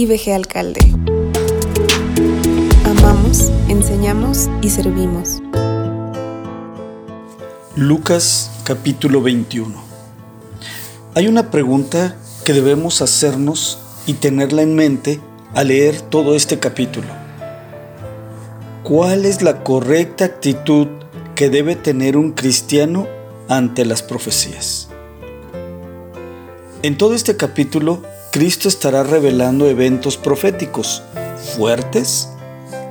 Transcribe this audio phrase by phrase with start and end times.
[0.00, 0.80] IBG Alcalde.
[2.86, 5.42] Amamos, enseñamos y servimos.
[7.76, 9.74] Lucas capítulo 21.
[11.14, 12.16] Hay una pregunta
[12.46, 15.20] que debemos hacernos y tenerla en mente
[15.52, 17.08] al leer todo este capítulo.
[18.82, 20.88] ¿Cuál es la correcta actitud
[21.34, 23.06] que debe tener un cristiano
[23.50, 24.88] ante las profecías?
[26.82, 28.00] En todo este capítulo,
[28.30, 31.02] Cristo estará revelando eventos proféticos
[31.56, 32.28] fuertes,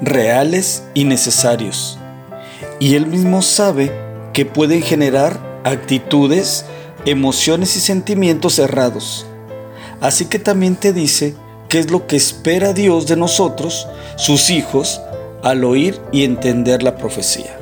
[0.01, 1.97] reales y necesarios.
[2.79, 3.89] Y él mismo sabe
[4.33, 6.65] que pueden generar actitudes,
[7.05, 9.25] emociones y sentimientos errados.
[10.01, 11.35] Así que también te dice
[11.69, 13.87] qué es lo que espera Dios de nosotros,
[14.17, 14.99] sus hijos,
[15.41, 17.57] al oír y entender la profecía.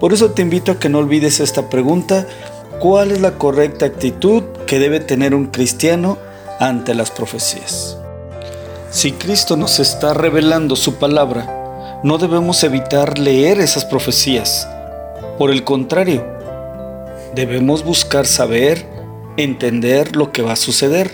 [0.00, 2.26] Por eso te invito a que no olvides esta pregunta,
[2.80, 6.18] ¿cuál es la correcta actitud que debe tener un cristiano
[6.60, 7.98] ante las profecías?
[8.90, 14.68] Si Cristo nos está revelando su palabra, no debemos evitar leer esas profecías.
[15.36, 16.24] Por el contrario,
[17.34, 18.86] debemos buscar saber,
[19.36, 21.10] entender lo que va a suceder.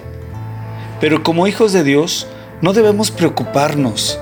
[1.01, 2.27] Pero como hijos de Dios,
[2.61, 4.19] no debemos preocuparnos,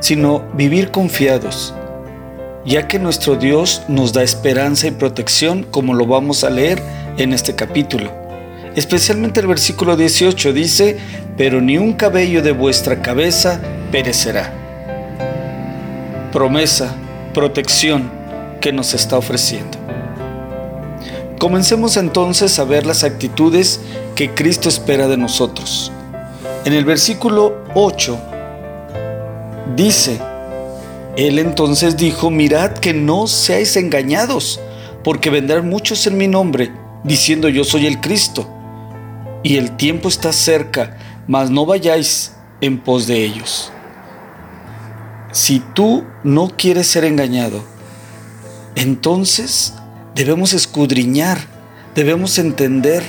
[0.00, 1.72] sino vivir confiados,
[2.64, 6.82] ya que nuestro Dios nos da esperanza y protección como lo vamos a leer
[7.16, 8.25] en este capítulo.
[8.76, 10.98] Especialmente el versículo 18 dice,
[11.38, 13.58] pero ni un cabello de vuestra cabeza
[13.90, 14.52] perecerá.
[16.30, 16.94] Promesa,
[17.32, 18.10] protección
[18.60, 19.78] que nos está ofreciendo.
[21.38, 23.80] Comencemos entonces a ver las actitudes
[24.14, 25.90] que Cristo espera de nosotros.
[26.66, 28.20] En el versículo 8
[29.74, 30.20] dice,
[31.16, 34.60] Él entonces dijo, mirad que no seáis engañados,
[35.02, 36.72] porque vendrán muchos en mi nombre,
[37.04, 38.52] diciendo yo soy el Cristo
[39.46, 43.70] y el tiempo está cerca, mas no vayáis en pos de ellos.
[45.30, 47.62] Si tú no quieres ser engañado,
[48.74, 49.72] entonces
[50.16, 51.38] debemos escudriñar,
[51.94, 53.04] debemos entender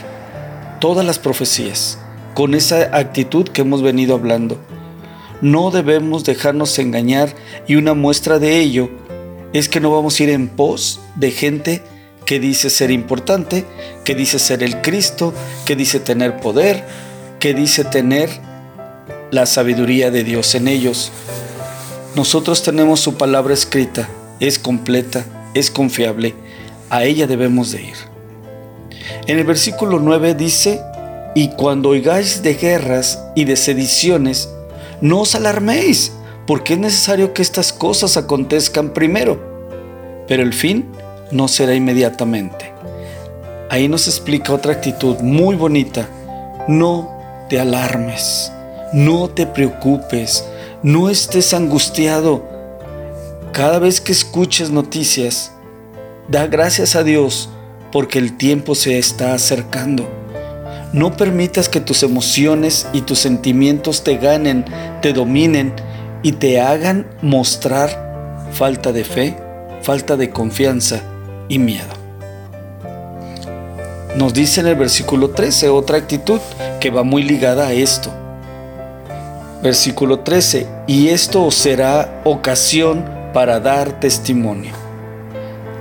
[0.79, 1.97] todas las profecías
[2.35, 4.59] con esa actitud que hemos venido hablando.
[5.41, 7.33] No debemos dejarnos engañar
[7.67, 8.91] y una muestra de ello
[9.53, 11.81] es que no vamos a ir en pos de gente
[12.27, 13.63] que dice ser importante,
[14.03, 15.33] que dice ser el Cristo,
[15.65, 16.83] que dice tener poder,
[17.39, 18.29] que dice tener
[19.31, 21.09] la sabiduría de Dios en ellos.
[22.15, 24.09] Nosotros tenemos su palabra escrita,
[24.41, 25.23] es completa,
[25.53, 26.35] es confiable,
[26.89, 27.95] a ella debemos de ir.
[29.25, 30.81] En el versículo 9 dice,
[31.33, 34.49] y cuando oigáis de guerras y de sediciones,
[34.99, 36.11] no os alarméis,
[36.45, 39.39] porque es necesario que estas cosas acontezcan primero,
[40.27, 40.87] pero el fin
[41.31, 42.73] no será inmediatamente.
[43.69, 46.07] Ahí nos explica otra actitud muy bonita.
[46.67, 47.11] No
[47.49, 48.51] te alarmes,
[48.93, 50.45] no te preocupes,
[50.83, 52.45] no estés angustiado.
[53.51, 55.51] Cada vez que escuches noticias,
[56.29, 57.49] da gracias a Dios
[57.91, 60.07] porque el tiempo se está acercando.
[60.93, 64.63] No permitas que tus emociones y tus sentimientos te ganen,
[65.01, 65.73] te dominen
[66.23, 69.35] y te hagan mostrar falta de fe,
[69.81, 71.01] falta de confianza
[71.47, 71.93] y miedo.
[74.15, 76.39] Nos dice en el versículo 13 otra actitud
[76.79, 78.11] que va muy ligada a esto.
[79.61, 84.73] Versículo 13, y esto será ocasión para dar testimonio.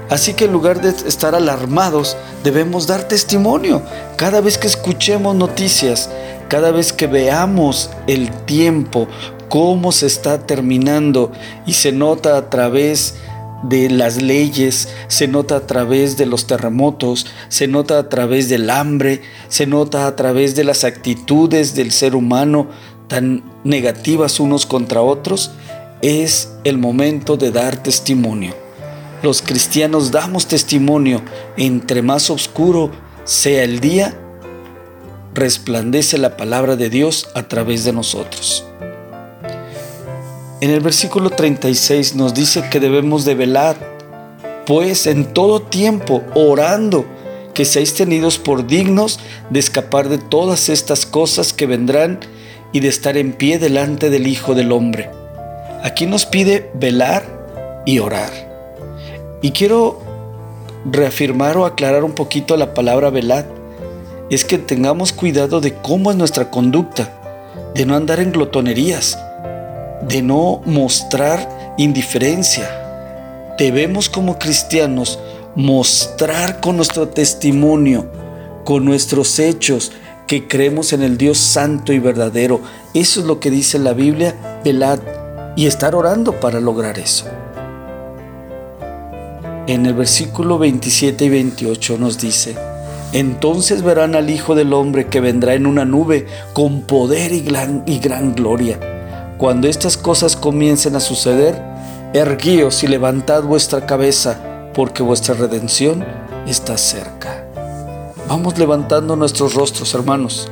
[0.09, 3.83] Así que en lugar de estar alarmados, debemos dar testimonio.
[4.17, 6.11] Cada vez que escuchemos noticias,
[6.49, 9.09] cada vez que veamos el tiempo,
[9.49, 11.33] cómo se está terminando
[11.67, 13.36] y se nota a través de
[13.71, 19.23] las leyes, se nota a través de los terremotos, se nota a través del hambre,
[19.49, 22.69] se nota a través de las actitudes del ser humano
[23.09, 25.53] tan negativas unos contra otros,
[26.03, 28.55] es el momento de dar testimonio.
[29.23, 31.23] Los cristianos damos testimonio,
[31.57, 32.91] entre más oscuro
[33.25, 34.17] sea el día,
[35.35, 38.65] resplandece la palabra de Dios a través de nosotros.
[40.59, 43.77] En el versículo 36 nos dice que debemos de velar,
[44.65, 47.05] pues en todo tiempo orando,
[47.53, 49.21] que seáis tenidos por dignos
[49.51, 52.21] de escapar de todas estas cosas que vendrán
[52.73, 55.11] y de estar en pie delante del Hijo del Hombre.
[55.83, 58.33] Aquí nos pide velar y orar.
[59.43, 60.01] Y quiero
[60.91, 63.47] reafirmar o aclarar un poquito la palabra velar.
[64.31, 67.13] Es que tengamos cuidado de cómo es nuestra conducta,
[67.75, 69.19] de no andar en glotonerías,
[70.03, 73.55] de no mostrar indiferencia.
[73.59, 75.19] Debemos como cristianos
[75.55, 78.07] mostrar con nuestro testimonio,
[78.65, 79.93] con nuestros hechos,
[80.27, 82.61] que creemos en el Dios santo y verdadero.
[82.95, 84.99] Eso es lo que dice la Biblia, velad
[85.57, 87.27] y estar orando para lograr eso.
[89.67, 92.57] En el versículo 27 y 28 nos dice,
[93.13, 97.83] entonces verán al Hijo del Hombre que vendrá en una nube con poder y gran,
[97.87, 98.79] y gran gloria.
[99.39, 101.63] Cuando estas cosas comiencen a suceder,
[102.15, 106.05] erguíos y levantad vuestra cabeza, porque vuestra redención
[106.47, 107.45] está cerca.
[108.29, 110.51] Vamos levantando nuestros rostros, hermanos.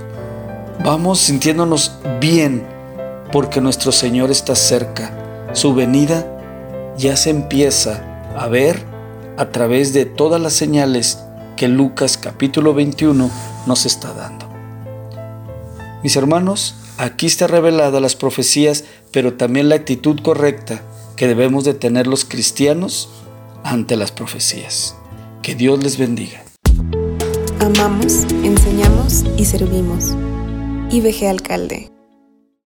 [0.84, 2.66] Vamos sintiéndonos bien
[3.32, 5.48] porque nuestro Señor está cerca.
[5.54, 6.26] Su venida
[6.98, 8.02] ya se empieza
[8.36, 8.84] a ver
[9.38, 11.24] a través de todas las señales
[11.56, 13.30] que Lucas capítulo 21
[13.66, 14.46] nos está dando.
[16.02, 20.82] Mis hermanos, aquí está revelada las profecías, pero también la actitud correcta
[21.16, 23.08] que debemos de tener los cristianos
[23.62, 24.94] ante las profecías.
[25.42, 26.42] Que Dios les bendiga.
[27.60, 30.10] Amamos, enseñamos y servimos.
[30.90, 31.93] IBG Alcalde